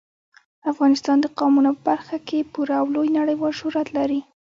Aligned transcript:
افغانستان 0.71 1.17
د 1.21 1.25
قومونه 1.37 1.69
په 1.75 1.81
برخه 1.89 2.17
کې 2.27 2.49
پوره 2.53 2.75
او 2.81 2.87
لوی 2.95 3.09
نړیوال 3.19 3.53
شهرت 3.59 3.87
لري. 3.97 4.19